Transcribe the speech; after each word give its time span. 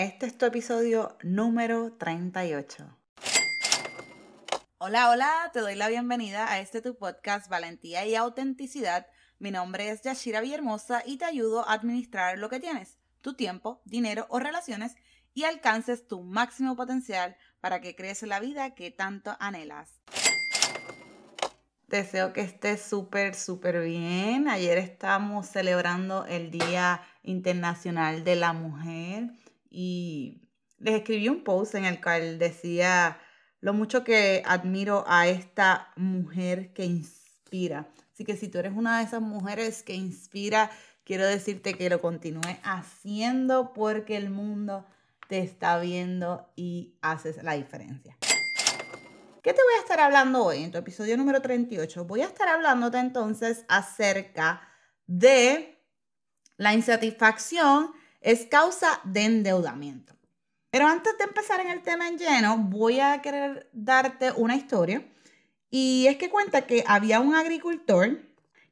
Este 0.00 0.24
es 0.24 0.38
tu 0.38 0.46
episodio 0.46 1.18
número 1.22 1.92
38. 1.92 2.96
Hola, 4.78 5.10
hola, 5.10 5.50
te 5.52 5.60
doy 5.60 5.74
la 5.74 5.88
bienvenida 5.88 6.50
a 6.50 6.58
este 6.58 6.80
tu 6.80 6.96
podcast 6.96 7.50
Valentía 7.50 8.06
y 8.06 8.14
Autenticidad. 8.14 9.08
Mi 9.38 9.50
nombre 9.50 9.90
es 9.90 10.00
Yashira 10.00 10.40
Villahermosa 10.40 11.02
y 11.04 11.18
te 11.18 11.26
ayudo 11.26 11.68
a 11.68 11.74
administrar 11.74 12.38
lo 12.38 12.48
que 12.48 12.60
tienes, 12.60 12.96
tu 13.20 13.34
tiempo, 13.34 13.82
dinero 13.84 14.24
o 14.30 14.38
relaciones 14.38 14.94
y 15.34 15.44
alcances 15.44 16.08
tu 16.08 16.22
máximo 16.22 16.76
potencial 16.76 17.36
para 17.60 17.82
que 17.82 17.94
crees 17.94 18.22
la 18.22 18.40
vida 18.40 18.74
que 18.74 18.90
tanto 18.90 19.36
anhelas. 19.38 20.00
Deseo 21.88 22.32
que 22.32 22.40
estés 22.40 22.80
súper, 22.80 23.34
súper 23.34 23.82
bien. 23.82 24.48
Ayer 24.48 24.78
estamos 24.78 25.46
celebrando 25.48 26.24
el 26.24 26.50
Día 26.50 27.02
Internacional 27.22 28.24
de 28.24 28.36
la 28.36 28.54
Mujer 28.54 29.32
y 29.70 30.42
les 30.78 30.94
escribí 30.94 31.28
un 31.28 31.44
post 31.44 31.74
en 31.76 31.84
el 31.84 32.00
cual 32.02 32.38
decía 32.38 33.18
lo 33.60 33.72
mucho 33.72 34.04
que 34.04 34.42
admiro 34.46 35.04
a 35.06 35.28
esta 35.28 35.92
mujer 35.96 36.72
que 36.72 36.84
inspira. 36.84 37.88
Así 38.12 38.24
que 38.24 38.36
si 38.36 38.48
tú 38.48 38.58
eres 38.58 38.72
una 38.74 38.98
de 38.98 39.04
esas 39.04 39.22
mujeres 39.22 39.82
que 39.82 39.94
inspira, 39.94 40.70
quiero 41.04 41.26
decirte 41.26 41.74
que 41.74 41.90
lo 41.90 42.00
continúes 42.00 42.58
haciendo 42.64 43.72
porque 43.72 44.16
el 44.16 44.30
mundo 44.30 44.86
te 45.28 45.38
está 45.38 45.78
viendo 45.78 46.50
y 46.56 46.96
haces 47.02 47.42
la 47.42 47.52
diferencia. 47.54 48.16
¿Qué 49.42 49.54
te 49.54 49.62
voy 49.62 49.74
a 49.78 49.80
estar 49.80 50.00
hablando 50.00 50.44
hoy 50.44 50.64
en 50.64 50.70
tu 50.70 50.78
episodio 50.78 51.16
número 51.16 51.40
38? 51.40 52.04
Voy 52.04 52.20
a 52.20 52.26
estar 52.26 52.48
hablándote 52.48 52.98
entonces 52.98 53.64
acerca 53.68 54.60
de 55.06 55.78
la 56.56 56.74
insatisfacción 56.74 57.92
es 58.20 58.46
causa 58.46 59.00
de 59.04 59.24
endeudamiento. 59.24 60.14
Pero 60.70 60.86
antes 60.86 61.16
de 61.18 61.24
empezar 61.24 61.60
en 61.60 61.68
el 61.68 61.82
tema 61.82 62.08
en 62.08 62.18
lleno, 62.18 62.56
voy 62.56 63.00
a 63.00 63.20
querer 63.22 63.68
darte 63.72 64.32
una 64.32 64.54
historia. 64.54 65.04
Y 65.70 66.06
es 66.06 66.16
que 66.16 66.30
cuenta 66.30 66.66
que 66.66 66.84
había 66.86 67.20
un 67.20 67.34
agricultor 67.34 68.20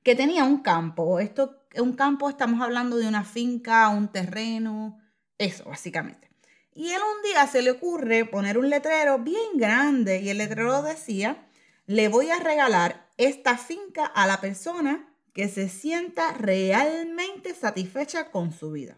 que 0.02 0.14
tenía 0.14 0.44
un 0.44 0.58
campo. 0.62 1.18
Esto, 1.18 1.64
un 1.76 1.94
campo, 1.94 2.28
estamos 2.28 2.60
hablando 2.60 2.96
de 2.96 3.08
una 3.08 3.24
finca, 3.24 3.88
un 3.88 4.08
terreno, 4.08 5.00
eso 5.38 5.64
básicamente. 5.64 6.30
Y 6.72 6.90
él 6.90 7.00
un 7.16 7.22
día 7.22 7.46
se 7.48 7.62
le 7.62 7.72
ocurre 7.72 8.24
poner 8.24 8.58
un 8.58 8.70
letrero 8.70 9.18
bien 9.18 9.56
grande 9.56 10.20
y 10.20 10.28
el 10.28 10.38
letrero 10.38 10.82
decía, 10.82 11.48
le 11.86 12.06
voy 12.06 12.30
a 12.30 12.38
regalar 12.38 13.08
esta 13.16 13.58
finca 13.58 14.06
a 14.06 14.28
la 14.28 14.40
persona 14.40 15.12
que 15.32 15.48
se 15.48 15.68
sienta 15.68 16.32
realmente 16.34 17.54
satisfecha 17.54 18.30
con 18.30 18.52
su 18.52 18.70
vida. 18.70 18.96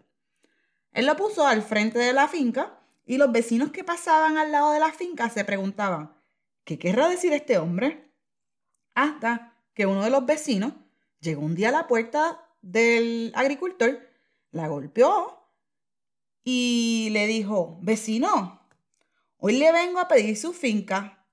Él 0.92 1.06
lo 1.06 1.16
puso 1.16 1.46
al 1.46 1.62
frente 1.62 1.98
de 1.98 2.12
la 2.12 2.28
finca 2.28 2.80
y 3.06 3.16
los 3.16 3.30
vecinos 3.32 3.70
que 3.70 3.84
pasaban 3.84 4.38
al 4.38 4.52
lado 4.52 4.72
de 4.72 4.80
la 4.80 4.92
finca 4.92 5.30
se 5.30 5.44
preguntaban, 5.44 6.14
¿qué 6.64 6.78
querrá 6.78 7.08
decir 7.08 7.32
este 7.32 7.58
hombre? 7.58 8.12
Hasta 8.94 9.56
que 9.74 9.86
uno 9.86 10.04
de 10.04 10.10
los 10.10 10.26
vecinos 10.26 10.74
llegó 11.20 11.42
un 11.42 11.54
día 11.54 11.68
a 11.68 11.72
la 11.72 11.86
puerta 11.86 12.46
del 12.62 13.32
agricultor, 13.34 14.00
la 14.50 14.68
golpeó 14.68 15.48
y 16.44 17.08
le 17.12 17.26
dijo, 17.26 17.78
vecino, 17.82 18.68
hoy 19.38 19.58
le 19.58 19.72
vengo 19.72 20.00
a 20.00 20.08
pedir 20.08 20.36
su 20.36 20.52
finca. 20.52 21.26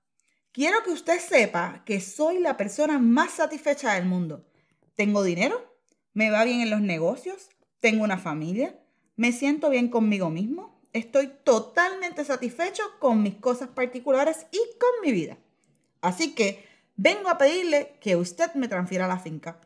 Quiero 0.52 0.84
que 0.84 0.92
usted 0.92 1.20
sepa 1.20 1.84
que 1.86 2.02
soy 2.02 2.40
la 2.40 2.58
persona 2.58 3.00
más 3.00 3.34
satisfecha 3.34 3.94
del 3.94 4.06
mundo. 4.06 4.46
Tengo 4.96 5.24
dinero, 5.24 5.78
me 6.14 6.32
va 6.32 6.44
bien 6.44 6.62
en 6.62 6.70
los 6.70 6.82
negocios, 6.82 7.50
tengo 7.80 8.04
una 8.04 8.18
familia, 8.18 8.80
me 9.18 9.32
siento 9.32 9.70
bien 9.70 9.90
conmigo 9.90 10.30
mismo, 10.30 10.80
estoy 10.94 11.28
totalmente 11.44 12.23
satisfecho 12.23 12.84
con 13.00 13.22
mis 13.22 13.36
cosas 13.36 13.70
particulares 13.70 14.46
y 14.52 14.60
con 14.80 14.90
mi 15.04 15.12
vida. 15.12 15.38
Así 16.02 16.34
que 16.34 16.64
vengo 16.96 17.30
a 17.30 17.38
pedirle 17.38 17.98
que 18.00 18.16
usted 18.16 18.54
me 18.54 18.67
transfiera 18.67 19.08
la 19.08 19.20
finca. 19.20 19.60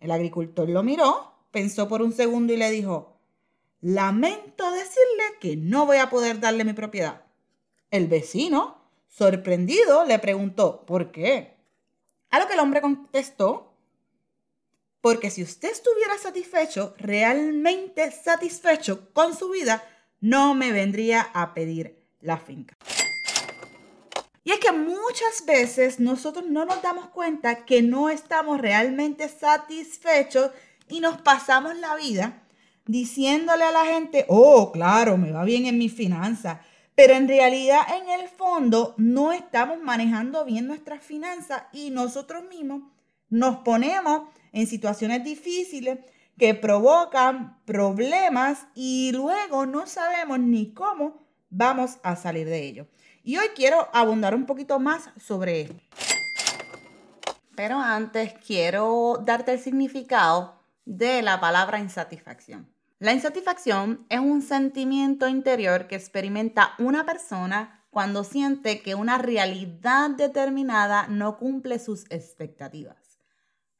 El 0.00 0.10
agricultor 0.10 0.68
lo 0.68 0.82
miró, 0.82 1.32
pensó 1.52 1.88
por 1.88 2.02
un 2.02 2.12
segundo 2.12 2.52
y 2.52 2.56
le 2.56 2.70
dijo, 2.70 3.16
lamento 3.80 4.70
decirle 4.72 5.24
que 5.40 5.56
no 5.56 5.86
voy 5.86 5.98
a 5.98 6.10
poder 6.10 6.40
darle 6.40 6.64
mi 6.64 6.72
propiedad. 6.72 7.22
El 7.90 8.08
vecino, 8.08 8.78
sorprendido, 9.08 10.04
le 10.04 10.18
preguntó, 10.18 10.84
¿por 10.84 11.12
qué? 11.12 11.56
A 12.30 12.40
lo 12.40 12.48
que 12.48 12.54
el 12.54 12.60
hombre 12.60 12.80
contestó, 12.80 13.69
porque 15.00 15.30
si 15.30 15.42
usted 15.42 15.70
estuviera 15.70 16.16
satisfecho, 16.18 16.94
realmente 16.98 18.10
satisfecho 18.10 19.12
con 19.12 19.36
su 19.36 19.50
vida, 19.50 19.82
no 20.20 20.54
me 20.54 20.72
vendría 20.72 21.30
a 21.32 21.54
pedir 21.54 22.06
la 22.20 22.38
finca. 22.38 22.76
Y 24.42 24.52
es 24.52 24.58
que 24.58 24.72
muchas 24.72 25.44
veces 25.46 26.00
nosotros 26.00 26.46
no 26.46 26.64
nos 26.64 26.82
damos 26.82 27.08
cuenta 27.08 27.64
que 27.64 27.82
no 27.82 28.08
estamos 28.08 28.60
realmente 28.60 29.28
satisfechos 29.28 30.50
y 30.88 31.00
nos 31.00 31.20
pasamos 31.20 31.76
la 31.76 31.96
vida 31.96 32.42
diciéndole 32.86 33.64
a 33.64 33.70
la 33.70 33.84
gente, 33.84 34.24
oh, 34.28 34.72
claro, 34.72 35.16
me 35.16 35.30
va 35.30 35.44
bien 35.44 35.66
en 35.66 35.78
mi 35.78 35.88
finanzas, 35.88 36.60
pero 36.94 37.14
en 37.14 37.28
realidad 37.28 37.80
en 38.02 38.08
el 38.20 38.28
fondo 38.28 38.94
no 38.96 39.32
estamos 39.32 39.78
manejando 39.80 40.44
bien 40.44 40.66
nuestras 40.66 41.02
finanzas 41.02 41.62
y 41.72 41.90
nosotros 41.90 42.44
mismos 42.44 42.82
nos 43.30 43.58
ponemos 43.58 44.28
en 44.52 44.66
situaciones 44.66 45.24
difíciles 45.24 45.98
que 46.36 46.54
provocan 46.54 47.58
problemas 47.64 48.66
y 48.74 49.12
luego 49.12 49.66
no 49.66 49.86
sabemos 49.86 50.38
ni 50.38 50.72
cómo 50.72 51.26
vamos 51.48 51.98
a 52.02 52.16
salir 52.16 52.46
de 52.46 52.64
ello. 52.64 52.86
Y 53.22 53.36
hoy 53.36 53.48
quiero 53.54 53.88
abundar 53.92 54.34
un 54.34 54.46
poquito 54.46 54.78
más 54.78 55.10
sobre 55.16 55.62
esto. 55.62 55.76
Pero 57.54 57.78
antes 57.78 58.32
quiero 58.46 59.20
darte 59.24 59.52
el 59.52 59.60
significado 59.60 60.60
de 60.86 61.22
la 61.22 61.40
palabra 61.40 61.78
insatisfacción. 61.78 62.72
La 62.98 63.12
insatisfacción 63.12 64.06
es 64.08 64.18
un 64.18 64.42
sentimiento 64.42 65.28
interior 65.28 65.86
que 65.86 65.96
experimenta 65.96 66.74
una 66.78 67.04
persona 67.04 67.84
cuando 67.90 68.24
siente 68.24 68.82
que 68.82 68.94
una 68.94 69.18
realidad 69.18 70.10
determinada 70.10 71.06
no 71.08 71.36
cumple 71.38 71.78
sus 71.78 72.04
expectativas. 72.10 73.09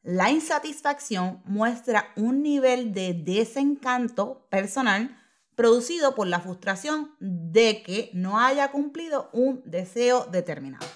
La 0.02 0.30
insatisfacción 0.30 1.42
muestra 1.44 2.12
un 2.16 2.42
nivel 2.42 2.94
de 2.94 3.12
desencanto 3.12 4.46
personal 4.48 5.16
producido 5.54 6.14
por 6.14 6.26
la 6.26 6.40
frustración 6.40 7.14
de 7.20 7.82
que 7.82 8.10
no 8.14 8.40
haya 8.40 8.70
cumplido 8.70 9.28
un 9.34 9.62
deseo 9.66 10.24
determinado. 10.24 10.86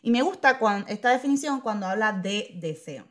Y 0.00 0.10
me 0.10 0.22
gusta 0.22 0.58
esta 0.88 1.10
definición 1.10 1.60
cuando 1.60 1.86
habla 1.86 2.12
de 2.12 2.52
deseo. 2.54 3.06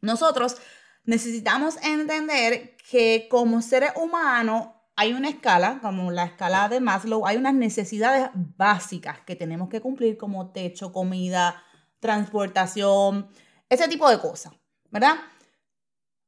Nosotros 0.00 0.56
necesitamos 1.04 1.76
entender 1.84 2.76
que 2.90 3.28
como 3.30 3.62
seres 3.62 3.92
humanos 3.94 4.68
hay 4.96 5.12
una 5.12 5.28
escala, 5.28 5.78
como 5.80 6.10
la 6.10 6.24
escala 6.24 6.68
de 6.68 6.80
Maslow, 6.80 7.24
hay 7.24 7.36
unas 7.36 7.54
necesidades 7.54 8.30
básicas 8.34 9.20
que 9.20 9.36
tenemos 9.36 9.68
que 9.68 9.80
cumplir 9.80 10.16
como 10.16 10.50
techo, 10.50 10.92
comida, 10.92 11.62
transportación, 12.00 13.28
ese 13.68 13.86
tipo 13.86 14.10
de 14.10 14.18
cosas. 14.18 14.52
¿Verdad? 14.92 15.16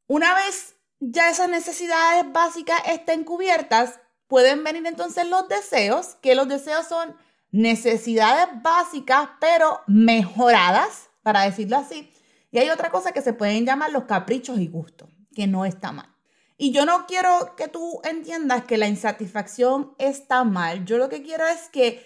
Una 0.08 0.34
vez 0.34 0.74
ya 0.98 1.30
esas 1.30 1.48
necesidades 1.48 2.24
básicas 2.32 2.80
estén 2.86 3.22
cubiertas, 3.24 4.00
pueden 4.26 4.64
venir 4.64 4.84
entonces 4.86 5.28
los 5.28 5.48
deseos, 5.48 6.16
que 6.22 6.34
los 6.34 6.48
deseos 6.48 6.86
son 6.88 7.14
necesidades 7.50 8.48
básicas, 8.62 9.28
pero 9.38 9.82
mejoradas, 9.86 11.10
para 11.22 11.42
decirlo 11.42 11.76
así. 11.76 12.12
Y 12.50 12.58
hay 12.58 12.70
otra 12.70 12.90
cosa 12.90 13.12
que 13.12 13.22
se 13.22 13.32
pueden 13.32 13.66
llamar 13.66 13.92
los 13.92 14.04
caprichos 14.04 14.58
y 14.58 14.66
gustos, 14.66 15.10
que 15.34 15.46
no 15.46 15.64
está 15.64 15.92
mal. 15.92 16.08
Y 16.56 16.72
yo 16.72 16.86
no 16.86 17.06
quiero 17.06 17.54
que 17.56 17.68
tú 17.68 18.00
entiendas 18.04 18.64
que 18.64 18.78
la 18.78 18.88
insatisfacción 18.88 19.94
está 19.98 20.44
mal. 20.44 20.84
Yo 20.84 20.98
lo 20.98 21.08
que 21.08 21.22
quiero 21.22 21.46
es 21.46 21.68
que 21.68 22.04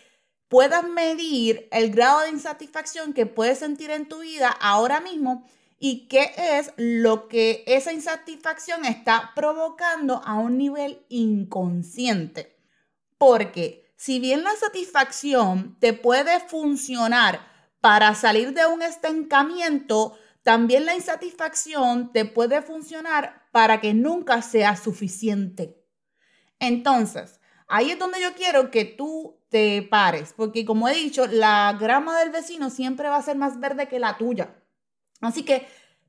puedas 0.48 0.88
medir 0.88 1.68
el 1.70 1.90
grado 1.90 2.20
de 2.20 2.30
insatisfacción 2.30 3.12
que 3.12 3.26
puedes 3.26 3.58
sentir 3.58 3.90
en 3.90 4.08
tu 4.08 4.20
vida 4.20 4.48
ahora 4.48 5.00
mismo 5.00 5.46
y 5.78 6.08
qué 6.08 6.32
es 6.36 6.72
lo 6.76 7.28
que 7.28 7.62
esa 7.66 7.92
insatisfacción 7.92 8.84
está 8.84 9.32
provocando 9.34 10.20
a 10.24 10.34
un 10.34 10.58
nivel 10.58 11.04
inconsciente. 11.08 12.56
Porque 13.16 13.92
si 13.96 14.20
bien 14.20 14.44
la 14.44 14.54
satisfacción 14.56 15.76
te 15.80 15.92
puede 15.92 16.40
funcionar 16.40 17.40
para 17.80 18.14
salir 18.14 18.54
de 18.54 18.66
un 18.66 18.82
estancamiento, 18.82 20.18
también 20.42 20.86
la 20.86 20.94
insatisfacción 20.94 22.12
te 22.12 22.24
puede 22.24 22.62
funcionar 22.62 23.42
para 23.52 23.80
que 23.80 23.94
nunca 23.94 24.42
sea 24.42 24.76
suficiente. 24.76 25.84
Entonces, 26.58 27.40
ahí 27.68 27.90
es 27.92 27.98
donde 27.98 28.20
yo 28.20 28.34
quiero 28.34 28.70
que 28.70 28.84
tú 28.84 29.38
te 29.48 29.82
pares, 29.82 30.34
porque 30.36 30.64
como 30.64 30.88
he 30.88 30.94
dicho, 30.94 31.26
la 31.26 31.76
grama 31.80 32.18
del 32.18 32.30
vecino 32.30 32.70
siempre 32.70 33.08
va 33.08 33.16
a 33.16 33.22
ser 33.22 33.36
más 33.36 33.60
verde 33.60 33.88
que 33.88 33.98
la 33.98 34.18
tuya. 34.18 34.54
Así 35.20 35.44
que, 35.44 35.66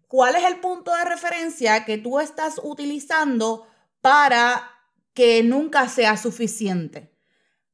¿cuál 0.08 0.36
es 0.36 0.44
el 0.44 0.60
punto 0.60 0.96
de 0.96 1.06
referencia 1.06 1.86
que 1.86 1.98
tú 1.98 2.20
estás 2.20 2.60
utilizando 2.64 3.68
para 4.02 4.72
que 5.14 5.44
nunca 5.44 5.88
sea 5.90 6.18
suficiente? 6.18 7.14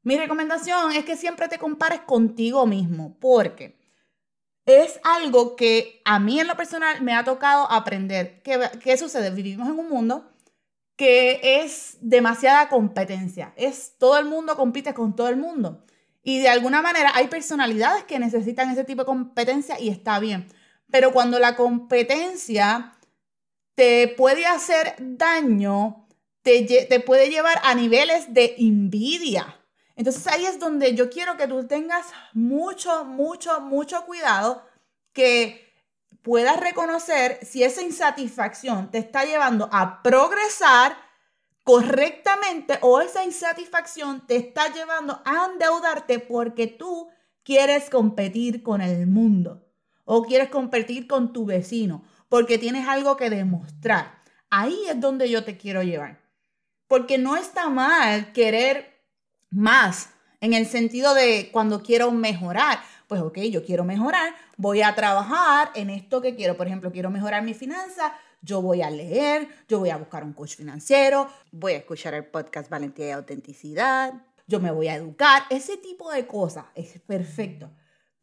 Mi 0.04 0.18
recomendación 0.18 0.92
es 0.92 1.06
que 1.06 1.18
siempre 1.18 1.48
te 1.48 1.58
compares 1.58 2.02
contigo 2.02 2.68
mismo, 2.68 3.18
porque 3.20 3.80
es 4.66 5.00
algo 5.04 5.56
que 5.56 6.02
a 6.06 6.20
mí 6.20 6.40
en 6.40 6.48
lo 6.48 6.56
personal 6.56 7.02
me 7.02 7.14
ha 7.14 7.24
tocado 7.24 7.72
aprender. 7.72 8.42
¿Qué, 8.44 8.60
qué 8.84 8.98
sucede? 8.98 9.30
Vivimos 9.32 9.68
en 9.68 9.80
un 9.80 9.90
mundo 9.90 10.32
que 10.96 11.64
es 11.64 11.98
demasiada 12.02 12.70
competencia. 12.70 13.54
Es 13.58 13.98
todo 13.98 14.18
el 14.18 14.26
mundo 14.26 14.56
compite 14.56 14.94
con 14.94 15.16
todo 15.16 15.28
el 15.30 15.38
mundo. 15.38 15.86
Y 16.24 16.40
de 16.40 16.50
alguna 16.50 16.82
manera 16.82 17.12
hay 17.14 17.28
personalidades 17.28 18.04
que 18.06 18.18
necesitan 18.18 18.72
ese 18.72 18.84
tipo 18.84 19.02
de 19.02 19.06
competencia 19.06 19.80
y 19.80 19.90
está 19.90 20.20
bien. 20.20 20.48
Pero 20.92 21.12
cuando 21.12 21.40
la 21.40 21.56
competencia 21.56 22.98
te 23.76 24.08
puede 24.08 24.46
hacer 24.46 24.96
daño, 25.00 26.08
te, 26.42 26.64
te 26.64 27.00
puede 27.00 27.30
llevar 27.30 27.60
a 27.64 27.76
niveles 27.76 28.34
de 28.34 28.56
envidia. 28.60 29.60
Entonces 29.96 30.28
ahí 30.28 30.46
es 30.46 30.60
donde 30.60 30.94
yo 30.94 31.10
quiero 31.10 31.38
que 31.38 31.48
tú 31.48 31.66
tengas 31.68 32.08
mucho, 32.34 33.06
mucho, 33.06 33.62
mucho 33.62 34.06
cuidado 34.06 34.64
que 35.14 35.74
puedas 36.22 36.60
reconocer 36.60 37.40
si 37.46 37.64
esa 37.64 37.82
insatisfacción 37.82 38.92
te 38.92 38.98
está 38.98 39.26
llevando 39.26 39.70
a 39.72 40.02
progresar 40.04 40.98
correctamente 41.64 42.78
o 42.82 43.02
esa 43.02 43.24
insatisfacción 43.24 44.26
te 44.28 44.36
está 44.36 44.72
llevando 44.74 45.22
a 45.26 45.48
endeudarte 45.52 46.20
porque 46.20 46.68
tú 46.68 47.10
quieres 47.44 47.90
competir 47.90 48.62
con 48.62 48.82
el 48.82 49.08
mundo 49.08 49.65
o 50.06 50.24
quieres 50.24 50.50
competir 50.50 51.08
con 51.08 51.34
tu 51.34 51.46
vecino 51.46 52.04
porque 52.30 52.58
tienes 52.58 52.88
algo 52.88 53.18
que 53.18 53.30
demostrar. 53.30 54.24
Ahí 54.50 54.86
es 54.90 55.00
donde 55.00 55.30
yo 55.30 55.44
te 55.44 55.58
quiero 55.58 55.84
llevar. 55.84 56.22
Porque 56.88 57.18
no 57.18 57.36
está 57.36 57.70
mal 57.70 58.32
querer 58.32 59.04
más 59.50 60.10
en 60.40 60.54
el 60.54 60.68
sentido 60.68 61.14
de 61.14 61.50
cuando 61.52 61.82
quiero 61.82 62.12
mejorar. 62.12 62.80
Pues 63.08 63.22
ok, 63.22 63.40
yo 63.52 63.64
quiero 63.64 63.84
mejorar, 63.84 64.34
voy 64.58 64.82
a 64.82 64.96
trabajar 64.96 65.72
en 65.76 65.90
esto 65.90 66.22
que 66.22 66.36
quiero. 66.36 66.58
Por 66.58 66.68
ejemplo, 66.68 66.92
quiero 66.92 67.10
mejorar 67.10 67.44
mi 67.44 67.54
finanza, 67.54 68.14
yo 68.42 68.62
voy 68.62 68.82
a 68.82 68.90
leer, 68.90 69.48
yo 69.68 69.80
voy 69.80 69.90
a 69.90 69.98
buscar 69.98 70.24
un 70.24 70.34
coach 70.34 70.56
financiero, 70.56 71.28
voy 71.52 71.74
a 71.74 71.78
escuchar 71.78 72.14
el 72.14 72.26
podcast 72.26 72.70
Valentía 72.70 73.08
y 73.08 73.12
Autenticidad, 73.12 74.14
yo 74.48 74.60
me 74.60 74.72
voy 74.72 74.88
a 74.88 74.96
educar, 74.96 75.44
ese 75.50 75.78
tipo 75.78 76.12
de 76.12 76.26
cosas 76.26 76.66
es 76.76 77.00
perfecto. 77.02 77.72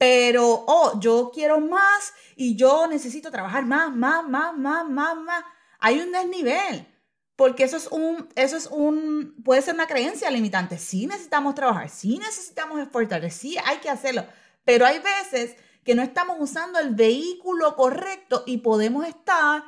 Pero, 0.02 0.64
oh, 0.66 0.98
yo 0.98 1.30
quiero 1.32 1.60
más 1.60 2.12
y 2.34 2.56
yo 2.56 2.88
necesito 2.88 3.30
trabajar 3.30 3.64
más, 3.64 3.94
más, 3.94 4.28
más, 4.28 4.52
más, 4.58 4.88
más, 4.88 5.16
más. 5.16 5.44
Hay 5.78 6.00
un 6.00 6.10
desnivel. 6.10 6.88
Porque 7.36 7.62
eso 7.62 7.76
es 7.76 7.86
un, 7.86 8.28
eso 8.34 8.56
es 8.56 8.66
un, 8.66 9.40
puede 9.44 9.62
ser 9.62 9.74
una 9.74 9.86
creencia 9.86 10.28
limitante. 10.28 10.76
Sí 10.76 11.06
necesitamos 11.06 11.54
trabajar, 11.54 11.88
sí 11.88 12.18
necesitamos 12.18 12.80
esforzarnos, 12.80 13.32
sí 13.32 13.56
hay 13.64 13.76
que 13.76 13.90
hacerlo. 13.90 14.26
Pero 14.64 14.86
hay 14.86 14.98
veces 14.98 15.54
que 15.84 15.94
no 15.94 16.02
estamos 16.02 16.36
usando 16.40 16.80
el 16.80 16.96
vehículo 16.96 17.76
correcto 17.76 18.42
y 18.44 18.58
podemos 18.58 19.06
estar 19.06 19.62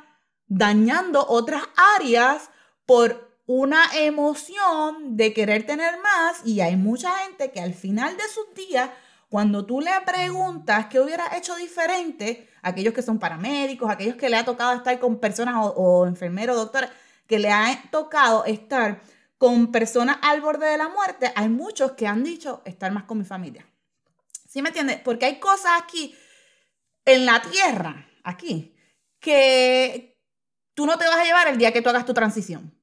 dañando 0.47 1.25
otras 1.29 1.63
áreas 1.97 2.49
por 2.85 3.39
una 3.45 3.85
emoción 3.95 5.15
de 5.15 5.33
querer 5.33 5.65
tener 5.65 5.93
más 6.01 6.45
y 6.45 6.59
hay 6.59 6.75
mucha 6.75 7.19
gente 7.19 7.51
que 7.51 7.61
al 7.61 7.73
final 7.73 8.17
de 8.17 8.23
sus 8.27 8.53
días, 8.53 8.89
cuando 9.29 9.65
tú 9.65 9.81
le 9.81 9.91
preguntas 10.05 10.87
qué 10.87 10.99
hubiera 10.99 11.35
hecho 11.37 11.55
diferente, 11.55 12.49
aquellos 12.61 12.93
que 12.93 13.01
son 13.01 13.19
paramédicos, 13.19 13.89
aquellos 13.89 14.15
que 14.15 14.29
le 14.29 14.37
ha 14.37 14.45
tocado 14.45 14.73
estar 14.73 14.99
con 14.99 15.19
personas 15.19 15.55
o, 15.57 15.69
o 15.69 16.07
enfermeros, 16.07 16.55
doctores, 16.55 16.89
que 17.27 17.39
le 17.39 17.51
ha 17.51 17.83
tocado 17.91 18.45
estar 18.45 19.01
con 19.37 19.71
personas 19.71 20.17
al 20.21 20.41
borde 20.41 20.67
de 20.67 20.77
la 20.77 20.89
muerte, 20.89 21.31
hay 21.35 21.49
muchos 21.49 21.93
que 21.93 22.07
han 22.07 22.23
dicho 22.23 22.61
estar 22.65 22.91
más 22.91 23.03
con 23.03 23.17
mi 23.17 23.25
familia. 23.25 23.65
¿Sí 24.47 24.61
me 24.61 24.69
entiendes? 24.69 25.01
Porque 25.03 25.25
hay 25.25 25.39
cosas 25.39 25.73
aquí 25.81 26.15
en 27.03 27.25
la 27.25 27.41
tierra, 27.41 28.07
aquí, 28.23 28.75
que 29.19 30.17
tú 30.73 30.85
no 30.85 30.97
te 30.97 31.05
vas 31.05 31.17
a 31.17 31.23
llevar 31.23 31.47
el 31.47 31.57
día 31.57 31.73
que 31.73 31.81
tú 31.81 31.89
hagas 31.89 32.05
tu 32.05 32.13
transición. 32.13 32.73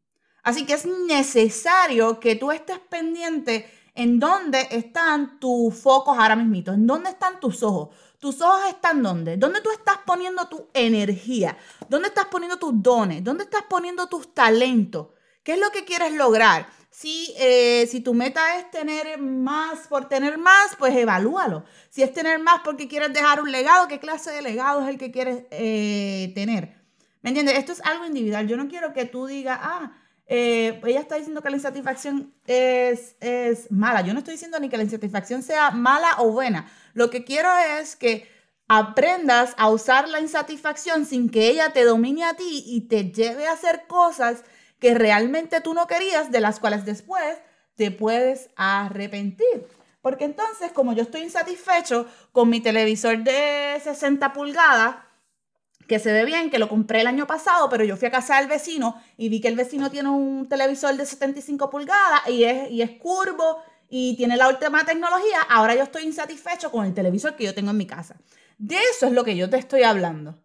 Así 0.43 0.67
que 0.67 0.75
es 0.75 0.87
necesario 0.87 2.19
que 2.21 2.35
tú 2.35 2.51
estés 2.51 2.79
pendiente 2.79 3.71
en 3.95 4.19
dónde 4.19 4.69
están 4.71 5.39
tus 5.39 5.75
focos 5.75 6.17
ahora 6.19 6.37
mismo, 6.37 6.73
en 6.73 6.87
dónde 6.87 7.11
están 7.11 7.41
tus 7.41 7.63
ojos. 7.63 7.95
¿Tus 8.19 8.41
ojos 8.41 8.69
están 8.69 9.03
dónde? 9.03 9.37
¿Dónde 9.37 9.61
tú 9.61 9.71
estás 9.73 9.99
poniendo 10.07 10.47
tu 10.47 10.69
energía? 10.75 11.57
¿Dónde 11.89 12.09
estás 12.09 12.27
poniendo 12.27 12.57
tus 12.57 12.81
dones? 12.81 13.25
¿Dónde 13.25 13.45
estás 13.45 13.65
poniendo 13.69 14.07
tus 14.07 14.33
talentos? 14.33 15.09
¿Qué 15.43 15.55
es 15.55 15.59
lo 15.59 15.71
que 15.71 15.85
quieres 15.85 16.13
lograr? 16.13 16.69
Si, 16.89 17.35
eh, 17.37 17.89
si 17.91 18.01
tu 18.01 18.15
meta 18.15 18.59
es 18.59 18.71
tener 18.71 19.19
más 19.19 19.89
por 19.89 20.09
tener 20.09 20.39
más, 20.39 20.77
pues 20.79 20.95
evalúalo. 20.95 21.65
Si 21.91 22.03
es 22.03 22.13
tener 22.13 22.39
más 22.39 22.61
porque 22.65 22.87
quieres 22.87 23.13
dejar 23.13 23.41
un 23.41 23.51
legado, 23.51 23.89
¿qué 23.89 23.99
clase 23.99 24.31
de 24.31 24.43
legado 24.43 24.83
es 24.83 24.89
el 24.89 24.99
que 24.99 25.11
quieres 25.11 25.45
eh, 25.51 26.31
tener? 26.35 26.77
¿Me 27.23 27.31
entiendes? 27.31 27.59
Esto 27.59 27.73
es 27.73 27.81
algo 27.83 28.05
individual. 28.05 28.47
Yo 28.47 28.57
no 28.57 28.69
quiero 28.69 28.93
que 28.93 29.05
tú 29.05 29.27
digas, 29.27 29.59
ah, 29.61 29.93
eh, 30.35 30.81
ella 30.87 31.01
está 31.01 31.17
diciendo 31.17 31.43
que 31.43 31.51
la 31.51 31.57
insatisfacción 31.57 32.33
es, 32.47 33.17
es 33.21 33.71
mala. 33.71 34.01
Yo 34.01 34.15
no 34.15 34.21
estoy 34.21 34.33
diciendo 34.33 34.59
ni 34.59 34.71
que 34.71 34.79
la 34.79 34.83
insatisfacción 34.83 35.43
sea 35.43 35.73
mala 35.73 36.09
o 36.21 36.31
buena. 36.31 36.73
Lo 36.95 37.11
que 37.11 37.23
quiero 37.23 37.51
es 37.79 37.97
que 37.97 38.27
aprendas 38.67 39.53
a 39.59 39.69
usar 39.69 40.09
la 40.09 40.21
insatisfacción 40.21 41.05
sin 41.05 41.29
que 41.29 41.49
ella 41.49 41.75
te 41.75 41.85
domine 41.85 42.25
a 42.25 42.33
ti 42.33 42.65
y 42.67 42.89
te 42.89 43.13
lleve 43.13 43.47
a 43.47 43.53
hacer 43.53 43.87
cosas 43.87 44.43
que 44.79 44.95
realmente 44.95 45.61
tú 45.61 45.75
no 45.75 45.87
querías, 45.87 46.33
de 46.33 46.41
las 46.41 46.61
cuales 46.61 46.87
después 46.87 47.37
te 47.75 47.91
puedes 47.91 48.49
arrepentir. 48.57 49.67
Porque 50.01 50.25
entonces, 50.25 50.73
como 50.73 50.95
yo 50.95 51.03
estoy 51.03 51.21
insatisfecho 51.21 52.07
con 52.33 52.49
mi 52.49 52.61
televisor 52.61 53.19
de 53.19 53.79
60 53.85 54.33
pulgadas, 54.33 54.97
que 55.87 55.99
se 55.99 56.13
ve 56.13 56.25
bien, 56.25 56.51
que 56.51 56.59
lo 56.59 56.69
compré 56.69 57.01
el 57.01 57.07
año 57.07 57.27
pasado, 57.27 57.69
pero 57.69 57.85
yo 57.85 57.97
fui 57.97 58.09
a 58.09 58.11
casa 58.11 58.39
del 58.39 58.49
vecino 58.49 59.01
y 59.17 59.29
vi 59.29 59.41
que 59.41 59.49
el 59.49 59.57
vecino 59.57 59.91
tiene 59.91 60.09
un 60.09 60.49
televisor 60.49 60.97
de 60.97 61.07
75 61.07 61.71
pulgadas 61.71 62.29
y 62.29 62.45
es, 62.45 62.71
y 62.71 62.83
es 62.83 62.91
curvo 62.93 63.63
y 63.89 64.17
tiene 64.17 64.37
la 64.37 64.49
última 64.49 64.85
tecnología, 64.87 65.43
ahora 65.51 65.75
yo 65.75 65.83
estoy 65.83 66.05
insatisfecho 66.05 66.71
con 66.71 66.87
el 66.87 66.95
televisor 66.95 67.37
que 67.37 67.45
yo 67.45 67.55
tengo 67.55 67.73
en 67.73 67.77
mi 67.77 67.87
casa. 67.87 68.17
De 68.57 68.77
eso 68.91 69.07
es 69.07 69.13
lo 69.13 69.23
que 69.23 69.37
yo 69.37 69.51
te 69.51 69.59
estoy 69.59 69.83
hablando. 69.83 70.43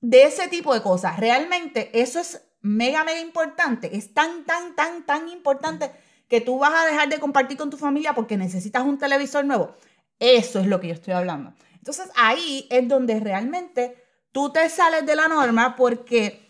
De 0.00 0.24
ese 0.24 0.48
tipo 0.48 0.74
de 0.74 0.82
cosas. 0.82 1.18
Realmente 1.18 1.90
eso 1.98 2.20
es 2.20 2.42
mega, 2.60 3.04
mega 3.04 3.20
importante. 3.20 3.96
Es 3.96 4.12
tan, 4.12 4.44
tan, 4.44 4.76
tan, 4.76 5.06
tan 5.06 5.28
importante 5.28 5.90
que 6.28 6.40
tú 6.40 6.58
vas 6.58 6.74
a 6.74 6.86
dejar 6.86 7.08
de 7.08 7.18
compartir 7.18 7.56
con 7.56 7.70
tu 7.70 7.78
familia 7.78 8.14
porque 8.14 8.36
necesitas 8.36 8.84
un 8.84 8.98
televisor 8.98 9.44
nuevo. 9.44 9.74
Eso 10.18 10.60
es 10.60 10.66
lo 10.66 10.78
que 10.80 10.88
yo 10.88 10.94
estoy 10.94 11.14
hablando. 11.14 11.54
Entonces 11.74 12.10
ahí 12.16 12.66
es 12.70 12.86
donde 12.86 13.18
realmente 13.18 13.96
tú 14.38 14.50
te 14.50 14.68
sales 14.68 15.04
de 15.04 15.16
la 15.16 15.26
norma 15.26 15.74
porque... 15.74 16.46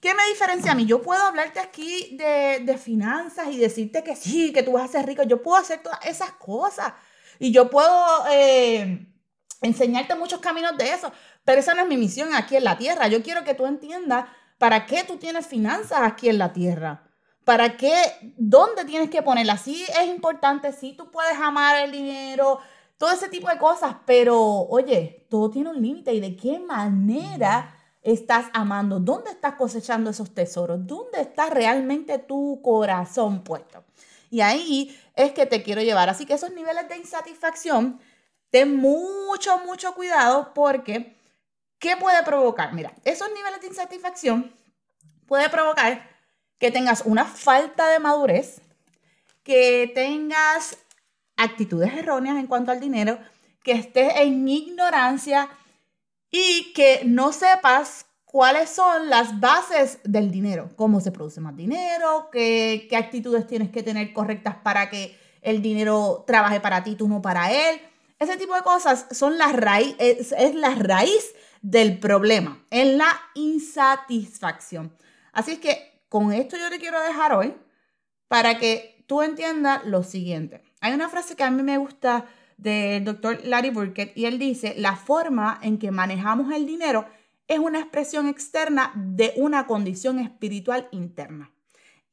¿Qué 0.00 0.14
me 0.14 0.26
diferencia 0.30 0.72
a 0.72 0.74
mí? 0.74 0.86
Yo 0.86 1.02
puedo 1.02 1.22
hablarte 1.22 1.60
aquí 1.60 2.16
de, 2.16 2.60
de, 2.64 2.78
finanzas 2.78 3.48
y 3.48 3.58
decirte 3.58 4.02
que 4.02 4.16
sí, 4.16 4.50
que 4.50 4.62
tú 4.62 4.72
vas 4.72 4.88
a 4.88 4.92
ser 4.92 5.06
rico. 5.06 5.24
Yo 5.24 5.42
puedo 5.42 5.58
hacer 5.58 5.82
todas 5.82 5.98
esas 6.06 6.32
cosas. 6.32 6.94
Y 7.38 7.52
yo 7.52 7.68
puedo 7.68 8.24
eh, 8.32 9.06
enseñarte 9.60 10.14
muchos 10.14 10.40
caminos 10.40 10.78
de 10.78 10.94
eso. 10.94 11.12
Pero 11.44 11.60
esa 11.60 11.74
no 11.74 11.82
es 11.82 11.86
mi 11.86 11.98
misión 11.98 12.34
aquí 12.34 12.56
en 12.56 12.64
la 12.64 12.78
tierra. 12.78 13.08
Yo 13.08 13.22
quiero 13.22 13.44
que 13.44 13.52
tú 13.52 13.66
entiendas 13.66 14.24
¿Para 14.60 14.84
qué 14.84 15.04
tú 15.04 15.16
tienes 15.16 15.46
finanzas 15.46 16.00
aquí 16.02 16.28
en 16.28 16.36
la 16.36 16.52
tierra? 16.52 17.02
¿Para 17.46 17.78
qué? 17.78 17.94
¿Dónde 18.36 18.84
tienes 18.84 19.08
que 19.08 19.22
ponerlas? 19.22 19.62
Sí 19.62 19.86
es 19.98 20.06
importante, 20.06 20.70
sí 20.70 20.92
tú 20.92 21.10
puedes 21.10 21.38
amar 21.38 21.76
el 21.76 21.90
dinero, 21.90 22.60
todo 23.00 23.12
ese 23.12 23.30
tipo 23.30 23.48
de 23.48 23.56
cosas, 23.56 23.96
pero 24.04 24.38
oye, 24.38 25.26
todo 25.30 25.50
tiene 25.50 25.70
un 25.70 25.80
límite 25.80 26.12
y 26.12 26.20
de 26.20 26.36
qué 26.36 26.58
manera 26.58 27.74
estás 28.02 28.50
amando, 28.52 29.00
dónde 29.00 29.30
estás 29.30 29.54
cosechando 29.54 30.10
esos 30.10 30.34
tesoros, 30.34 30.86
dónde 30.86 31.22
está 31.22 31.48
realmente 31.48 32.18
tu 32.18 32.60
corazón 32.62 33.42
puesto. 33.42 33.84
Y 34.28 34.42
ahí 34.42 34.94
es 35.16 35.32
que 35.32 35.46
te 35.46 35.62
quiero 35.62 35.80
llevar. 35.80 36.10
Así 36.10 36.26
que 36.26 36.34
esos 36.34 36.52
niveles 36.52 36.90
de 36.90 36.98
insatisfacción, 36.98 37.98
ten 38.50 38.76
mucho, 38.76 39.58
mucho 39.64 39.94
cuidado 39.94 40.52
porque 40.52 41.16
¿Qué 41.80 41.96
puede 41.96 42.22
provocar? 42.22 42.74
Mira, 42.74 42.92
esos 43.04 43.32
niveles 43.32 43.62
de 43.62 43.68
insatisfacción 43.68 44.54
puede 45.26 45.48
provocar 45.48 46.10
que 46.58 46.70
tengas 46.70 47.02
una 47.06 47.24
falta 47.24 47.88
de 47.88 47.98
madurez, 47.98 48.60
que 49.42 49.90
tengas 49.94 50.76
actitudes 51.40 51.92
erróneas 51.94 52.36
en 52.36 52.46
cuanto 52.46 52.70
al 52.70 52.80
dinero, 52.80 53.18
que 53.62 53.72
estés 53.72 54.12
en 54.16 54.46
ignorancia 54.48 55.48
y 56.30 56.72
que 56.74 57.02
no 57.04 57.32
sepas 57.32 58.06
cuáles 58.24 58.70
son 58.70 59.08
las 59.08 59.40
bases 59.40 59.98
del 60.04 60.30
dinero, 60.30 60.70
cómo 60.76 61.00
se 61.00 61.10
produce 61.10 61.40
más 61.40 61.56
dinero, 61.56 62.28
qué, 62.30 62.86
qué 62.88 62.96
actitudes 62.96 63.46
tienes 63.46 63.70
que 63.70 63.82
tener 63.82 64.12
correctas 64.12 64.56
para 64.62 64.88
que 64.88 65.18
el 65.42 65.62
dinero 65.62 66.24
trabaje 66.26 66.60
para 66.60 66.84
ti, 66.84 66.94
tú 66.94 67.08
no 67.08 67.22
para 67.22 67.50
él. 67.50 67.80
Ese 68.18 68.36
tipo 68.36 68.54
de 68.54 68.62
cosas 68.62 69.06
son 69.10 69.38
la 69.38 69.48
raíz, 69.48 69.96
es, 69.98 70.32
es 70.32 70.54
la 70.54 70.74
raíz 70.74 71.34
del 71.62 71.98
problema, 71.98 72.62
en 72.70 72.98
la 72.98 73.18
insatisfacción. 73.34 74.94
Así 75.32 75.52
es 75.52 75.58
que 75.58 76.02
con 76.08 76.32
esto 76.32 76.56
yo 76.56 76.68
te 76.70 76.78
quiero 76.78 77.00
dejar 77.00 77.32
hoy 77.32 77.54
para 78.28 78.58
que 78.58 79.04
tú 79.06 79.22
entiendas 79.22 79.84
lo 79.86 80.02
siguiente. 80.02 80.62
Hay 80.80 80.92
una 80.92 81.08
frase 81.08 81.36
que 81.36 81.44
a 81.44 81.50
mí 81.50 81.62
me 81.62 81.78
gusta 81.78 82.26
del 82.56 83.04
doctor 83.04 83.40
Larry 83.44 83.70
Burkett 83.70 84.16
y 84.16 84.26
él 84.26 84.38
dice, 84.38 84.74
la 84.76 84.96
forma 84.96 85.58
en 85.62 85.78
que 85.78 85.90
manejamos 85.90 86.52
el 86.52 86.66
dinero 86.66 87.06
es 87.48 87.58
una 87.58 87.80
expresión 87.80 88.28
externa 88.28 88.92
de 88.94 89.32
una 89.36 89.66
condición 89.66 90.18
espiritual 90.18 90.88
interna. 90.92 91.52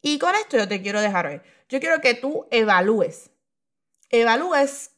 Y 0.02 0.20
con 0.20 0.36
esto 0.36 0.58
yo 0.58 0.68
te 0.68 0.82
quiero 0.82 1.02
dejar. 1.02 1.44
Yo 1.70 1.80
quiero 1.80 2.02
que 2.02 2.14
tú 2.14 2.46
evalúes, 2.50 3.30
evalúes 4.10 4.92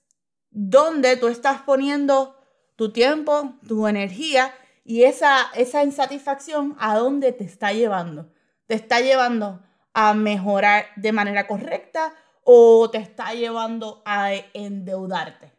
dónde 0.51 1.17
tú 1.17 1.27
estás 1.27 1.61
poniendo 1.61 2.37
tu 2.75 2.91
tiempo, 2.91 3.55
tu 3.67 3.87
energía 3.87 4.53
y 4.83 5.03
esa, 5.03 5.51
esa 5.55 5.83
insatisfacción 5.83 6.75
a 6.79 6.95
dónde 6.95 7.33
te 7.33 7.43
está 7.43 7.73
llevando. 7.73 8.31
¿Te 8.67 8.75
está 8.75 9.01
llevando 9.01 9.61
a 9.93 10.13
mejorar 10.13 10.85
de 10.95 11.11
manera 11.11 11.47
correcta 11.47 12.13
o 12.43 12.89
te 12.89 12.97
está 12.97 13.33
llevando 13.33 14.01
a 14.05 14.33
endeudarte? 14.53 15.51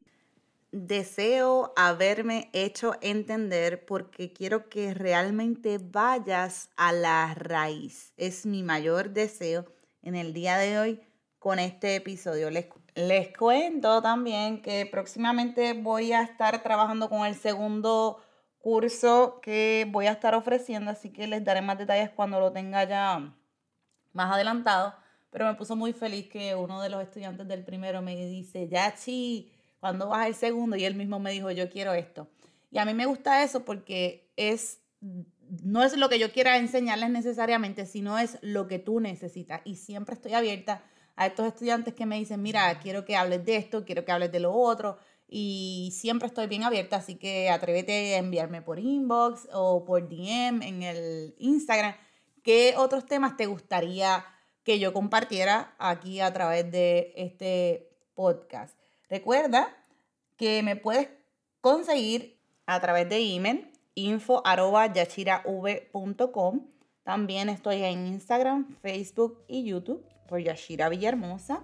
Deseo 0.72 1.72
haberme 1.76 2.49
hecho 2.52 2.94
entender 3.00 3.84
porque 3.84 4.32
quiero 4.32 4.68
que 4.68 4.94
realmente 4.94 5.78
vayas 5.78 6.70
a 6.76 6.92
la 6.92 7.34
raíz. 7.34 8.12
Es 8.16 8.46
mi 8.46 8.62
mayor 8.62 9.10
deseo 9.10 9.66
en 10.02 10.14
el 10.14 10.32
día 10.32 10.58
de 10.58 10.78
hoy 10.78 11.00
con 11.40 11.58
este 11.58 11.96
episodio. 11.96 12.50
Les, 12.50 12.66
les 12.94 13.37
cuento 13.37 14.00
también 14.00 14.62
que 14.62 14.87
próximamente 14.87 15.72
voy 15.72 16.12
a 16.12 16.22
estar 16.22 16.62
trabajando 16.62 17.08
con 17.08 17.26
el 17.26 17.34
segundo 17.34 18.22
curso 18.60 19.40
que 19.42 19.88
voy 19.90 20.06
a 20.06 20.12
estar 20.12 20.34
ofreciendo, 20.34 20.90
así 20.90 21.10
que 21.10 21.26
les 21.26 21.44
daré 21.44 21.62
más 21.62 21.78
detalles 21.78 22.10
cuando 22.10 22.38
lo 22.38 22.52
tenga 22.52 22.84
ya 22.84 23.34
más 24.12 24.32
adelantado. 24.32 24.94
Pero 25.30 25.46
me 25.46 25.54
puso 25.54 25.76
muy 25.76 25.92
feliz 25.92 26.28
que 26.28 26.54
uno 26.54 26.82
de 26.82 26.88
los 26.88 27.02
estudiantes 27.02 27.46
del 27.46 27.64
primero 27.64 28.02
me 28.02 28.16
dice, 28.16 28.68
Yachi, 28.68 29.50
cuando 29.78 30.08
vas 30.08 30.26
al 30.26 30.34
segundo? 30.34 30.76
Y 30.76 30.84
él 30.84 30.94
mismo 30.94 31.18
me 31.18 31.30
dijo, 31.30 31.50
yo 31.50 31.70
quiero 31.70 31.92
esto. 31.94 32.28
Y 32.70 32.78
a 32.78 32.84
mí 32.84 32.94
me 32.94 33.06
gusta 33.06 33.42
eso 33.42 33.64
porque 33.64 34.30
es, 34.37 34.80
no 35.00 35.82
es 35.82 35.96
lo 35.96 36.08
que 36.08 36.18
yo 36.18 36.32
quiera 36.32 36.58
enseñarles 36.58 37.10
necesariamente, 37.10 37.87
sino 37.87 38.18
es 38.18 38.38
lo 38.42 38.66
que 38.66 38.78
tú 38.78 39.00
necesitas. 39.00 39.60
Y 39.64 39.76
siempre 39.76 40.14
estoy 40.14 40.34
abierta 40.34 40.82
a 41.16 41.26
estos 41.26 41.46
estudiantes 41.46 41.94
que 41.94 42.06
me 42.06 42.18
dicen, 42.18 42.42
mira, 42.42 42.78
quiero 42.80 43.04
que 43.04 43.16
hables 43.16 43.44
de 43.44 43.56
esto, 43.56 43.84
quiero 43.84 44.04
que 44.04 44.12
hables 44.12 44.32
de 44.32 44.40
lo 44.40 44.52
otro 44.52 44.99
y 45.28 45.90
siempre 45.92 46.26
estoy 46.26 46.49
bien 46.49 46.64
abierta, 46.64 46.96
así 46.96 47.14
que 47.14 47.50
atrévete 47.50 48.16
a 48.16 48.18
enviarme 48.18 48.62
por 48.62 48.80
inbox 48.80 49.49
o 49.52 49.84
por 49.84 50.08
DM 50.08 50.62
en 50.62 50.82
el 50.82 51.34
Instagram 51.38 51.94
qué 52.42 52.75
otros 52.76 53.06
temas 53.06 53.37
te 53.37 53.46
gustaría 53.46 54.25
que 54.64 54.79
yo 54.79 54.93
compartiera 54.93 55.75
aquí 55.79 56.21
a 56.21 56.33
través 56.33 56.71
de 56.71 57.12
este 57.17 57.90
podcast. 58.14 58.79
Recuerda 59.09 59.69
que 60.37 60.62
me 60.62 60.76
puedes 60.76 61.09
conseguir 61.61 62.38
a 62.67 62.81
través 62.81 63.09
de 63.09 63.35
email 63.35 63.71
info 63.95 64.43
También 67.02 67.49
estoy 67.49 67.83
en 67.83 68.07
Instagram, 68.07 68.76
Facebook 68.81 69.43
y 69.49 69.64
YouTube 69.64 70.05
por 70.29 70.40
Yashira 70.40 70.88
Villahermosa. 70.88 71.62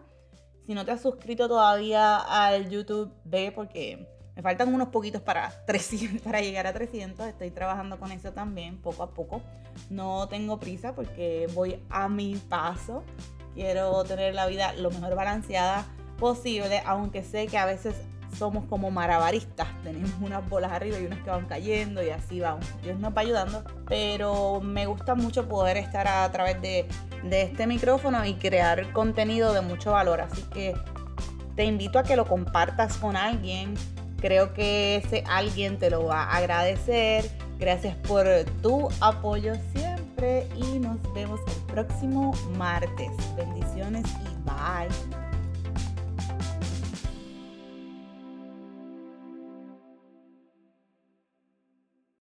Si 0.67 0.75
no 0.75 0.85
te 0.85 0.91
has 0.91 1.03
suscrito 1.03 1.49
todavía 1.49 2.17
al 2.17 2.69
YouTube, 2.69 3.13
ve 3.25 3.53
porque 3.53 4.16
me 4.37 4.43
faltan 4.43 4.73
unos 4.73 4.89
poquitos 4.89 5.23
para, 5.23 5.51
300, 5.67 6.21
para 6.25 6.41
llegar 6.43 6.67
a 6.67 6.73
300. 6.75 7.27
Estoy 7.27 7.51
trabajando 7.51 7.99
con 7.99 8.13
eso 8.13 8.33
también, 8.33 8.77
poco 8.77 9.03
a 9.03 9.11
poco. 9.11 9.41
No 9.89 10.29
tengo 10.29 10.61
prisa 10.61 10.95
porque 10.95 11.49
voy 11.55 11.83
a 11.89 12.09
mi 12.09 12.37
paso. 12.37 13.03
Quiero 13.55 14.05
tener 14.05 14.35
la 14.35 14.47
vida 14.47 14.75
lo 14.75 14.91
mejor 14.91 15.15
balanceada 15.15 15.87
posible, 16.19 16.83
aunque 16.85 17.25
sé 17.25 17.47
que 17.47 17.57
a 17.57 17.65
veces 17.65 17.95
somos 18.37 18.67
como 18.67 18.91
marabaristas, 18.91 19.69
tenemos 19.83 20.13
unas 20.21 20.47
bolas 20.47 20.73
arriba 20.73 20.99
y 20.99 21.07
unas 21.07 21.21
que 21.21 21.31
van 21.31 21.47
cayendo 21.47 22.03
y 22.03 22.11
así 22.11 22.41
vamos. 22.41 22.67
Dios 22.83 22.99
nos 22.99 23.17
va 23.17 23.23
ayudando, 23.23 23.65
pero 23.89 24.61
me 24.61 24.85
gusta 24.85 25.15
mucho 25.15 25.49
poder 25.49 25.79
estar 25.79 26.07
a 26.07 26.31
través 26.31 26.61
de, 26.61 26.87
de 27.25 27.43
este 27.43 27.67
micrófono 27.67 28.27
y 28.27 28.35
crear 28.35 28.93
contenido 28.93 29.55
de 29.55 29.63
mucho 29.63 29.93
valor, 29.93 30.21
así 30.21 30.43
que 30.53 30.75
te 31.55 31.65
invito 31.65 31.99
a 31.99 32.03
que 32.03 32.17
lo 32.17 32.27
compartas 32.27 32.99
con 32.99 33.17
alguien. 33.17 33.75
Creo 34.21 34.55
que 34.55 34.97
ese 34.97 35.25
alguien 35.27 35.79
te 35.79 35.91
lo 35.91 36.07
va 36.07 36.25
a 36.25 36.37
agradecer. 36.37 37.31
Gracias 37.59 37.97
por 38.09 38.27
tu 38.63 38.89
apoyo 39.01 39.55
siempre 39.75 40.47
y 40.57 40.79
nos 40.79 40.97
vemos 41.15 41.41
el 41.47 41.75
próximo 41.75 42.33
martes. 42.57 43.11
Bendiciones 43.37 44.05
y 44.07 44.35
bye. 44.45 45.16